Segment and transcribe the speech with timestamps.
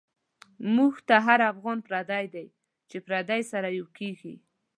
[0.75, 2.47] موږ ته هر افغان پردی،
[2.89, 4.35] چی پردی سره یو کیږی